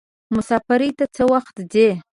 [0.35, 1.89] مسافری ته څه وخت ځئ.